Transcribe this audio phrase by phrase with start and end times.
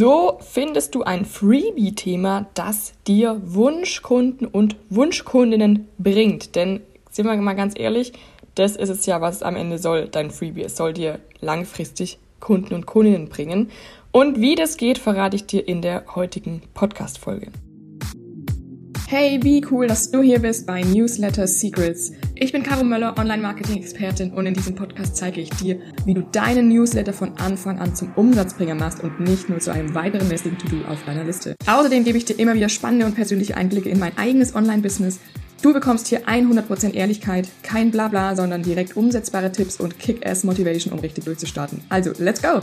[0.00, 6.56] So findest du ein Freebie-Thema, das dir Wunschkunden und Wunschkundinnen bringt.
[6.56, 6.80] Denn,
[7.10, 8.14] sind wir mal ganz ehrlich,
[8.54, 10.62] das ist es ja, was es am Ende soll, dein Freebie.
[10.62, 13.70] Es soll dir langfristig Kunden und Kundinnen bringen.
[14.10, 17.48] Und wie das geht, verrate ich dir in der heutigen Podcast-Folge.
[19.12, 22.12] Hey, wie cool, dass du hier bist bei Newsletter Secrets.
[22.36, 26.68] Ich bin Caro Möller, Online-Marketing-Expertin und in diesem Podcast zeige ich dir, wie du deinen
[26.68, 30.84] Newsletter von Anfang an zum Umsatzbringer machst und nicht nur zu einem weiteren lästigen To-Do
[30.88, 31.56] auf deiner Liste.
[31.66, 35.18] Außerdem gebe ich dir immer wieder spannende und persönliche Einblicke in mein eigenes Online-Business.
[35.60, 41.24] Du bekommst hier 100% Ehrlichkeit, kein Blabla, sondern direkt umsetzbare Tipps und Kick-Ass-Motivation, um richtig
[41.24, 41.80] durchzustarten.
[41.88, 42.60] Also, let's go!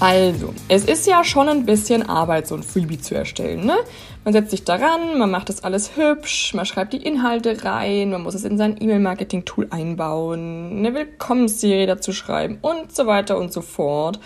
[0.00, 3.66] Also, es ist ja schon ein bisschen Arbeit, so ein Freebie zu erstellen.
[3.66, 3.76] Ne?
[4.24, 8.22] Man setzt sich daran, man macht das alles hübsch, man schreibt die Inhalte rein, man
[8.22, 13.60] muss es in sein E-Mail-Marketing-Tool einbauen, eine Willkommensserie dazu schreiben und so weiter und so
[13.60, 14.18] fort.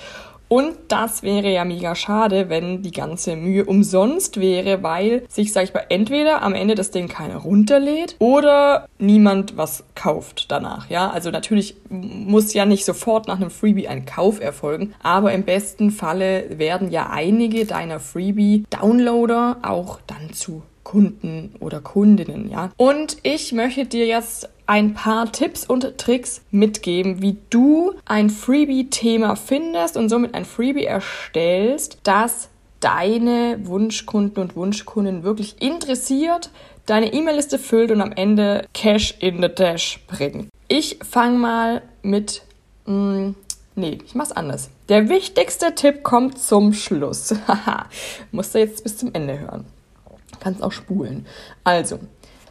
[0.48, 5.64] Und das wäre ja mega schade, wenn die ganze Mühe umsonst wäre, weil sich, sag
[5.64, 10.90] ich mal, entweder am Ende das Ding keiner runterlädt oder niemand was kauft danach.
[10.90, 15.44] Ja, also natürlich muss ja nicht sofort nach einem Freebie ein Kauf erfolgen, aber im
[15.44, 22.70] besten Falle werden ja einige deiner Freebie-Downloader auch dann zu Kunden oder Kundinnen, ja.
[22.76, 29.36] Und ich möchte dir jetzt ein paar Tipps und Tricks mitgeben, wie du ein Freebie-Thema
[29.36, 32.48] findest und somit ein Freebie erstellst, das
[32.80, 36.50] deine Wunschkunden und Wunschkunden wirklich interessiert,
[36.86, 40.48] deine E-Mail-Liste füllt und am Ende Cash in the Dash bringt.
[40.68, 42.42] Ich fange mal mit,
[42.86, 43.34] mh, hm,
[43.74, 44.70] nee, ich mach's anders.
[44.88, 47.34] Der wichtigste Tipp kommt zum Schluss.
[47.48, 47.86] Haha,
[48.32, 49.64] musst du jetzt bis zum Ende hören.
[50.40, 51.26] Kannst auch spulen.
[51.64, 52.00] Also,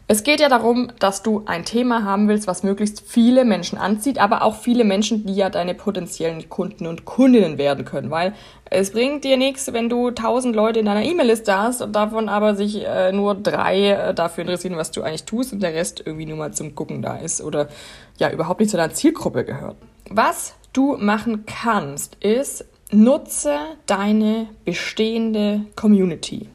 [0.07, 4.19] es geht ja darum, dass du ein Thema haben willst, was möglichst viele Menschen anzieht,
[4.19, 8.33] aber auch viele Menschen, die ja deine potenziellen Kunden und Kundinnen werden können, weil
[8.69, 12.55] es bringt dir nichts, wenn du tausend Leute in deiner E-Mail-Liste hast und davon aber
[12.55, 16.25] sich äh, nur drei äh, dafür interessieren, was du eigentlich tust und der Rest irgendwie
[16.25, 17.69] nur mal zum Gucken da ist oder
[18.17, 19.77] ja überhaupt nicht zu deiner Zielgruppe gehört.
[20.09, 26.49] Was du machen kannst, ist, nutze deine bestehende Community.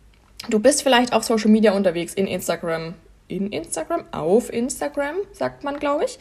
[0.50, 2.94] Du bist vielleicht auf Social Media unterwegs, in Instagram,
[3.28, 6.18] in Instagram, auf Instagram, sagt man, glaube ich,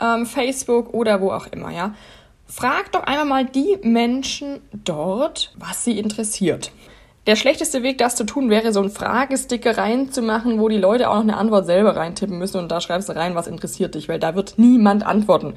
[0.00, 1.94] ähm, Facebook oder wo auch immer, ja.
[2.46, 6.72] Frag doch einmal mal die Menschen dort, was sie interessiert.
[7.26, 11.16] Der schlechteste Weg, das zu tun, wäre, so einen Fragesticker reinzumachen, wo die Leute auch
[11.16, 14.18] noch eine Antwort selber reintippen müssen und da schreibst du rein, was interessiert dich, weil
[14.18, 15.54] da wird niemand antworten.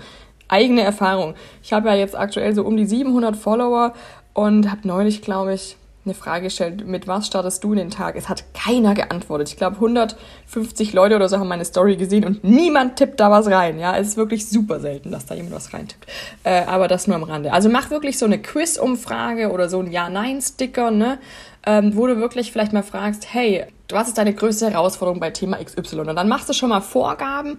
[0.49, 1.35] Eigene Erfahrung.
[1.63, 3.93] Ich habe ja jetzt aktuell so um die 700 Follower
[4.33, 8.15] und habe neulich, glaube ich, eine Frage gestellt, mit was startest du den Tag?
[8.17, 9.49] Es hat keiner geantwortet.
[9.49, 13.47] Ich glaube, 150 Leute oder so haben meine Story gesehen und niemand tippt da was
[13.47, 13.79] rein.
[13.79, 16.05] Ja, es ist wirklich super selten, dass da jemand was reintippt.
[16.43, 17.53] Äh, aber das nur am Rande.
[17.53, 21.19] Also mach wirklich so eine Quiz-Umfrage oder so ein Ja-Nein-Sticker, ne?
[21.65, 25.63] Ähm, wo du wirklich vielleicht mal fragst, hey, was ist deine größte Herausforderung bei Thema
[25.63, 26.01] XY?
[26.01, 27.57] Und dann machst du schon mal Vorgaben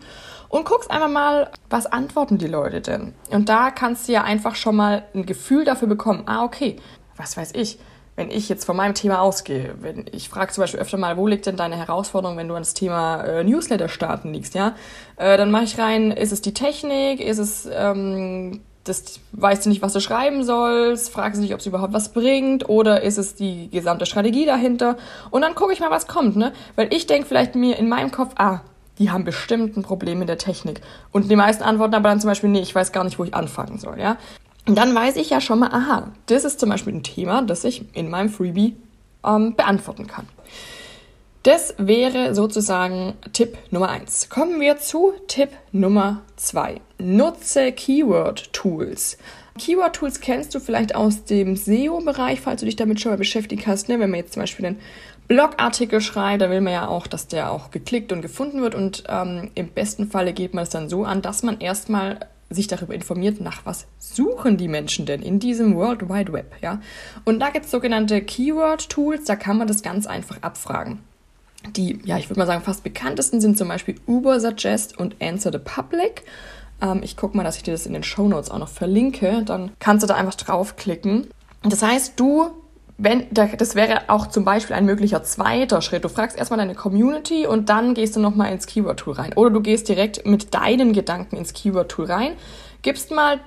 [0.51, 3.15] und guckst einfach mal, was antworten die Leute denn?
[3.31, 6.77] Und da kannst du ja einfach schon mal ein Gefühl dafür bekommen, ah, okay,
[7.17, 7.79] was weiß ich,
[8.17, 11.27] wenn ich jetzt von meinem Thema ausgehe, wenn ich frage zum Beispiel öfter mal, wo
[11.27, 14.75] liegt denn deine Herausforderung, wenn du ans Thema äh, Newsletter starten liegst, ja,
[15.17, 19.71] äh, dann mache ich rein, ist es die Technik, ist es ähm, das weißt du
[19.71, 23.19] nicht, was du schreiben sollst, fragst du dich, ob es überhaupt was bringt oder ist
[23.19, 24.97] es die gesamte Strategie dahinter
[25.31, 26.53] und dann gucke ich mal, was kommt, ne?
[26.77, 28.61] Weil ich denke vielleicht mir in meinem Kopf, ah,
[28.99, 30.81] die haben bestimmt ein Problem mit der Technik.
[31.11, 33.35] Und die meisten antworten aber dann zum Beispiel, nee, ich weiß gar nicht, wo ich
[33.35, 34.19] anfangen soll, ja.
[34.67, 37.85] Dann weiß ich ja schon mal, aha, das ist zum Beispiel ein Thema, das ich
[37.95, 38.77] in meinem Freebie
[39.25, 40.27] ähm, beantworten kann.
[41.43, 44.31] Das wäre sozusagen Tipp Nummer eins.
[44.31, 46.81] Kommen wir zu Tipp Nummer zwei.
[46.99, 49.19] Nutze Keyword-Tools.
[49.59, 53.91] Keyword-Tools kennst du vielleicht aus dem SEO-Bereich, falls du dich damit schon mal beschäftigt hast.
[53.91, 54.01] Ne?
[54.01, 54.81] Wenn man jetzt zum Beispiel einen
[55.29, 58.75] Blogartikel schreibt, da will man ja auch, dass der auch geklickt und gefunden wird.
[58.75, 62.21] Und ähm, im besten Falle geht man es dann so an, dass man erstmal
[62.55, 66.81] sich darüber informiert, nach was suchen die Menschen denn in diesem World Wide Web, ja.
[67.25, 71.01] Und da gibt es sogenannte Keyword-Tools, da kann man das ganz einfach abfragen.
[71.77, 75.51] Die, ja, ich würde mal sagen, fast bekanntesten sind zum Beispiel Uber Suggest und Answer
[75.51, 76.23] the Public.
[76.83, 79.43] Ähm, ich gucke mal, dass ich dir das in den Show Notes auch noch verlinke.
[79.45, 81.29] Dann kannst du da einfach draufklicken.
[81.63, 82.51] Das heißt, du
[82.97, 86.05] wenn, das wäre auch zum Beispiel ein möglicher zweiter Schritt.
[86.05, 89.33] Du fragst erstmal deine Community und dann gehst du nochmal ins Keyword-Tool rein.
[89.35, 92.33] Oder du gehst direkt mit deinen Gedanken ins Keyword-Tool rein,
[92.83, 93.41] gibst mal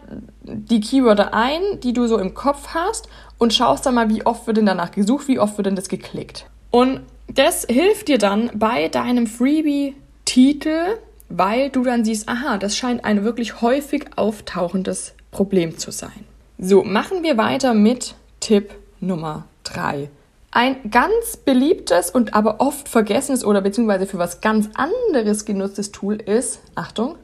[0.44, 3.08] die Keywörter ein, die du so im Kopf hast
[3.38, 5.88] und schaust dann mal, wie oft wird denn danach gesucht, wie oft wird denn das
[5.88, 6.46] geklickt.
[6.70, 7.02] Und
[7.34, 10.98] das hilft dir dann bei deinem Freebie-Titel,
[11.30, 16.26] weil du dann siehst, aha, das scheint ein wirklich häufig auftauchendes Problem zu sein.
[16.58, 20.10] So, machen wir weiter mit Tipp Nummer drei.
[20.52, 26.16] Ein ganz beliebtes und aber oft vergessenes oder beziehungsweise für was ganz anderes genutztes Tool
[26.16, 27.16] ist, Achtung,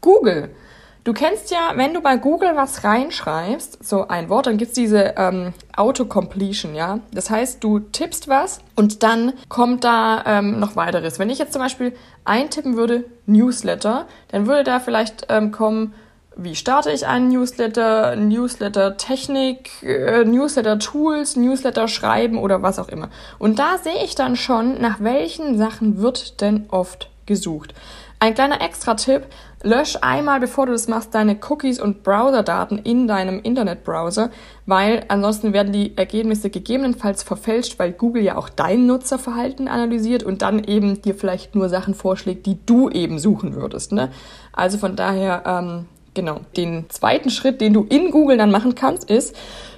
[0.00, 0.50] Google.
[1.04, 5.14] Du kennst ja, wenn du bei Google was reinschreibst, so ein Wort, dann gibt's diese
[5.16, 7.00] ähm, Autocompletion, ja.
[7.12, 11.18] Das heißt, du tippst was und dann kommt da ähm, noch weiteres.
[11.18, 11.92] Wenn ich jetzt zum Beispiel
[12.24, 15.92] eintippen würde, Newsletter, dann würde da vielleicht ähm, kommen,
[16.36, 23.08] wie starte ich einen Newsletter, Newsletter-Technik, äh, Newsletter-Tools, Newsletter schreiben oder was auch immer.
[23.38, 27.74] Und da sehe ich dann schon, nach welchen Sachen wird denn oft gesucht.
[28.18, 29.26] Ein kleiner Extra-Tipp,
[29.64, 34.30] lösch einmal, bevor du das machst, deine Cookies und Browser-Daten in deinem Internetbrowser,
[34.64, 40.42] weil ansonsten werden die Ergebnisse gegebenenfalls verfälscht, weil Google ja auch dein Nutzerverhalten analysiert und
[40.42, 43.90] dann eben dir vielleicht nur Sachen vorschlägt, die du eben suchen würdest.
[43.90, 44.10] Ne?
[44.52, 49.10] Also von daher, ähm, genau, den zweiten Schritt, den du in Google dann machen kannst,
[49.10, 49.34] ist,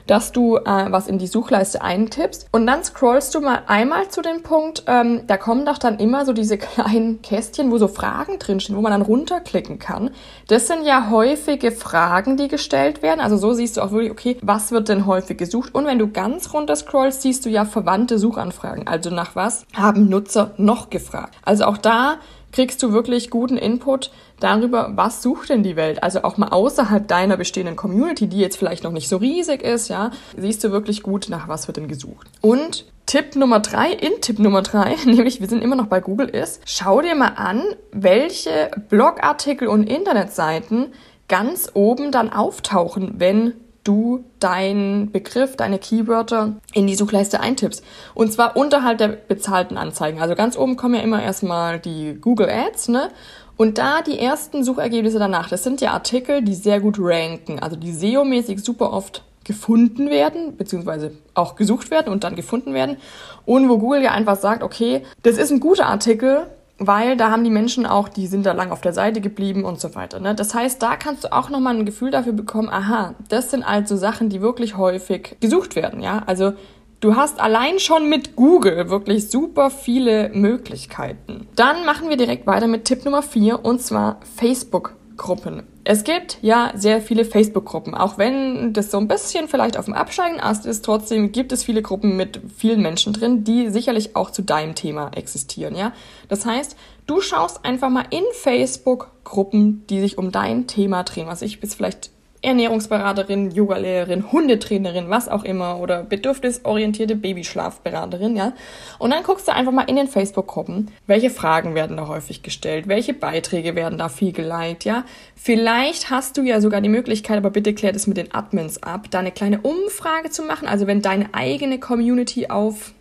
[0.06, 4.20] dass du äh, was in die Suchleiste eintippst und dann scrollst du mal einmal zu
[4.20, 8.38] dem Punkt, ähm, da kommen doch dann immer so diese kleinen Kästchen, wo so Fragen
[8.38, 10.10] drinstehen, wo man dann runterklicken kann.
[10.48, 13.20] Das sind ja häufige Fragen, die gestellt werden.
[13.20, 15.75] Also so siehst du auch wirklich, okay, was wird denn häufig gesucht?
[15.75, 18.86] Und wenn du ganz runter scrollst, siehst du ja verwandte Suchanfragen.
[18.86, 21.34] Also nach was haben Nutzer noch gefragt?
[21.44, 22.16] Also auch da
[22.52, 24.10] kriegst du wirklich guten Input
[24.44, 26.02] darüber, was sucht denn die Welt?
[26.02, 29.88] Also auch mal außerhalb deiner bestehenden Community, die jetzt vielleicht noch nicht so riesig ist,
[29.88, 32.29] ja, siehst du wirklich gut, nach was wird denn gesucht.
[32.41, 36.29] Und Tipp Nummer drei, in Tipp Nummer drei, nämlich wir sind immer noch bei Google
[36.29, 37.62] ist, schau dir mal an,
[37.93, 40.93] welche Blogartikel und Internetseiten
[41.29, 47.84] ganz oben dann auftauchen, wenn du deinen Begriff, deine Keywörter in die Suchleiste eintippst.
[48.14, 50.20] Und zwar unterhalb der bezahlten Anzeigen.
[50.20, 53.10] Also ganz oben kommen ja immer erstmal die Google Ads, ne?
[53.56, 57.76] Und da die ersten Suchergebnisse danach, das sind ja Artikel, die sehr gut ranken, also
[57.76, 62.96] die SEO-mäßig super oft gefunden werden, beziehungsweise auch gesucht werden und dann gefunden werden.
[63.44, 66.46] Und wo Google ja einfach sagt, okay, das ist ein guter Artikel,
[66.78, 69.80] weil da haben die Menschen auch, die sind da lang auf der Seite geblieben und
[69.80, 70.18] so weiter.
[70.20, 70.34] Ne?
[70.34, 73.96] Das heißt, da kannst du auch nochmal ein Gefühl dafür bekommen, aha, das sind also
[73.96, 76.22] Sachen, die wirklich häufig gesucht werden, ja.
[76.26, 76.54] Also
[77.00, 81.46] du hast allein schon mit Google wirklich super viele Möglichkeiten.
[81.54, 85.62] Dann machen wir direkt weiter mit Tipp Nummer 4 und zwar Facebook Gruppen.
[85.84, 89.94] Es gibt ja sehr viele Facebook-Gruppen, auch wenn das so ein bisschen vielleicht auf dem
[89.94, 94.43] Absteigen ist, trotzdem gibt es viele Gruppen mit vielen Menschen drin, die sicherlich auch zu
[94.43, 95.93] deinem Thema existieren, ja.
[96.28, 96.76] Das heißt,
[97.06, 101.75] du schaust einfach mal in Facebook-Gruppen, die sich um dein Thema drehen, was ich bis
[101.75, 102.10] vielleicht
[102.44, 108.52] Ernährungsberaterin, Yogalehrerin, Hundetrainerin, was auch immer oder bedürfnisorientierte Babyschlafberaterin, ja.
[108.99, 112.88] Und dann guckst du einfach mal in den Facebook-Gruppen, welche Fragen werden da häufig gestellt,
[112.88, 115.05] welche Beiträge werden da viel geliked, ja.
[115.35, 119.06] Vielleicht hast du ja sogar die Möglichkeit, aber bitte klärt es mit den Admins ab,
[119.11, 120.69] da eine kleine Umfrage zu machen.
[120.69, 122.93] Also wenn deine eigene Community auf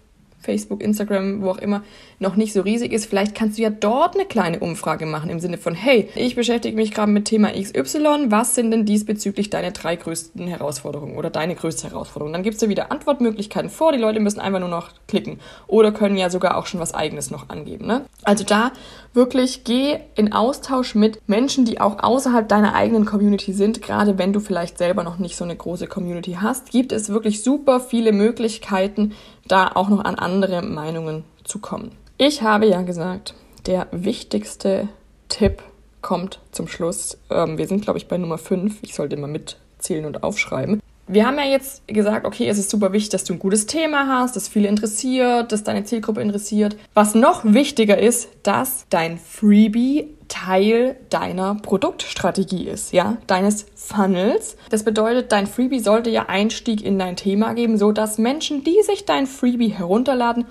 [0.43, 1.83] Facebook, Instagram, wo auch immer,
[2.19, 5.39] noch nicht so riesig ist, vielleicht kannst du ja dort eine kleine Umfrage machen im
[5.39, 9.71] Sinne von, hey, ich beschäftige mich gerade mit Thema XY, was sind denn diesbezüglich deine
[9.71, 12.33] drei größten Herausforderungen oder deine größte Herausforderung?
[12.33, 16.17] Dann gibst du wieder Antwortmöglichkeiten vor, die Leute müssen einfach nur noch klicken oder können
[16.17, 17.85] ja sogar auch schon was eigenes noch angeben.
[17.85, 18.05] Ne?
[18.23, 18.71] Also da
[19.13, 24.33] wirklich geh in Austausch mit Menschen, die auch außerhalb deiner eigenen Community sind, gerade wenn
[24.33, 28.11] du vielleicht selber noch nicht so eine große Community hast, gibt es wirklich super viele
[28.11, 29.13] Möglichkeiten,
[29.47, 31.91] da auch noch an andere Meinungen zu kommen.
[32.17, 33.35] Ich habe ja gesagt,
[33.65, 34.87] der wichtigste
[35.29, 35.63] Tipp
[36.01, 37.17] kommt zum Schluss.
[37.29, 38.83] Ähm, wir sind, glaube ich, bei Nummer 5.
[38.83, 40.81] Ich sollte mal mitzählen und aufschreiben.
[41.05, 44.07] Wir haben ja jetzt gesagt, okay, es ist super wichtig, dass du ein gutes Thema
[44.07, 46.77] hast, das viele interessiert, dass deine Zielgruppe interessiert.
[46.93, 54.55] Was noch wichtiger ist, dass dein Freebie Teil deiner Produktstrategie ist, ja, deines Funnels.
[54.69, 58.81] Das bedeutet, dein Freebie sollte ja Einstieg in dein Thema geben, so dass Menschen, die
[58.81, 60.45] sich dein Freebie herunterladen,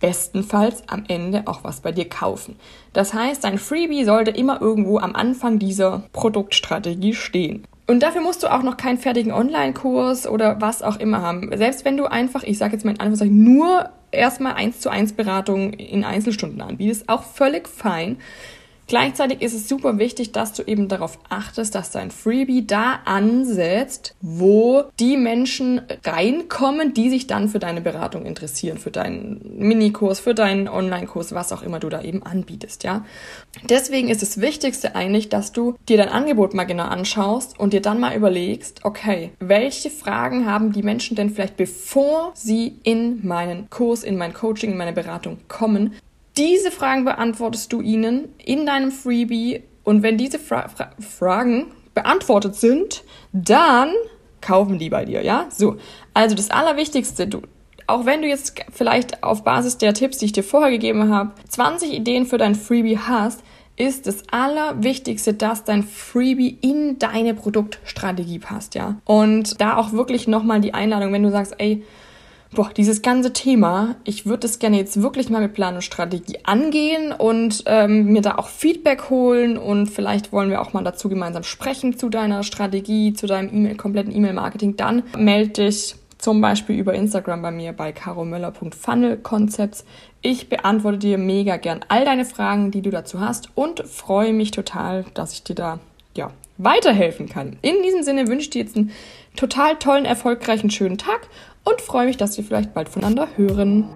[0.00, 2.56] bestenfalls am Ende auch was bei dir kaufen.
[2.94, 7.66] Das heißt, dein Freebie sollte immer irgendwo am Anfang dieser Produktstrategie stehen.
[7.90, 11.50] Und dafür musst du auch noch keinen fertigen Online-Kurs oder was auch immer haben.
[11.56, 15.14] Selbst wenn du einfach, ich sage jetzt mal in Anführungszeichen, nur erstmal eins zu eins
[15.14, 18.18] Beratung in Einzelstunden anbietest, auch völlig fein.
[18.88, 24.14] Gleichzeitig ist es super wichtig, dass du eben darauf achtest, dass dein Freebie da ansetzt,
[24.22, 30.34] wo die Menschen reinkommen, die sich dann für deine Beratung interessieren, für deinen Minikurs, für
[30.34, 33.04] deinen Online-Kurs, was auch immer du da eben anbietest, ja.
[33.68, 37.82] Deswegen ist das Wichtigste eigentlich, dass du dir dein Angebot mal genau anschaust und dir
[37.82, 43.68] dann mal überlegst, okay, welche Fragen haben die Menschen denn vielleicht bevor sie in meinen
[43.68, 45.94] Kurs, in mein Coaching, in meine Beratung kommen,
[46.38, 52.54] diese Fragen beantwortest du ihnen in deinem Freebie und wenn diese Fra Fra Fragen beantwortet
[52.54, 53.02] sind,
[53.32, 53.92] dann
[54.40, 55.46] kaufen die bei dir, ja?
[55.50, 55.76] So.
[56.14, 57.42] Also das Allerwichtigste, du,
[57.86, 61.32] auch wenn du jetzt vielleicht auf Basis der Tipps, die ich dir vorher gegeben habe,
[61.48, 63.42] 20 Ideen für dein Freebie hast,
[63.76, 68.96] ist das Allerwichtigste, dass dein Freebie in deine Produktstrategie passt, ja.
[69.04, 71.84] Und da auch wirklich nochmal die Einladung, wenn du sagst, ey,
[72.52, 76.38] boah, dieses ganze Thema, ich würde das gerne jetzt wirklich mal mit Plan und Strategie
[76.44, 81.08] angehen und ähm, mir da auch Feedback holen und vielleicht wollen wir auch mal dazu
[81.08, 86.76] gemeinsam sprechen zu deiner Strategie, zu deinem e kompletten E-Mail-Marketing, dann melde dich zum Beispiel
[86.76, 89.84] über Instagram bei mir bei caromöller.funnelconcepts.
[90.20, 94.50] Ich beantworte dir mega gern all deine Fragen, die du dazu hast und freue mich
[94.50, 95.78] total, dass ich dir da
[96.16, 97.56] ja, weiterhelfen kann.
[97.62, 98.90] In diesem Sinne wünsche ich dir jetzt einen
[99.36, 101.28] total tollen, erfolgreichen, schönen Tag
[101.68, 103.90] und freue mich, dass wir vielleicht bald voneinander hören.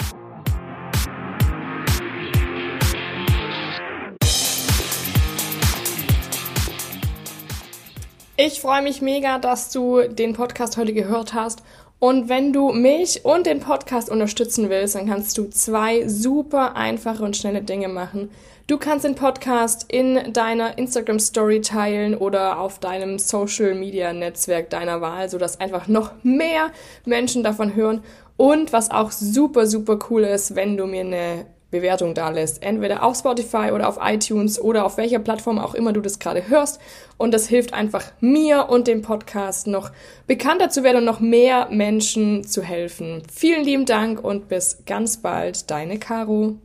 [8.37, 11.63] Ich freue mich mega, dass du den Podcast heute gehört hast
[12.03, 17.23] und wenn du mich und den Podcast unterstützen willst, dann kannst du zwei super einfache
[17.23, 18.29] und schnelle Dinge machen.
[18.67, 24.69] Du kannst den Podcast in deiner Instagram Story teilen oder auf deinem Social Media Netzwerk
[24.71, 26.73] deiner Wahl, sodass einfach noch mehr
[27.05, 28.03] Menschen davon hören.
[28.37, 32.63] Und was auch super, super cool ist, wenn du mir eine Bewertung da lässt.
[32.63, 36.49] Entweder auf Spotify oder auf iTunes oder auf welcher Plattform auch immer du das gerade
[36.49, 36.81] hörst.
[37.17, 39.91] Und das hilft einfach mir und dem Podcast noch
[40.29, 43.25] bekannter zu werden und noch mehr Menschen zu helfen.
[43.35, 46.59] Vielen lieben Dank und bis ganz bald, deine Caro.